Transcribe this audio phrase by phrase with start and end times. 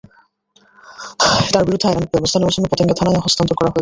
[1.51, 3.69] তাঁর বিরুদ্ধে আইনানুগ ব্যবস্থা নেওয়ার জন্য পতেঙ্গা থানায় হস্তান্তর করা হয়েছে।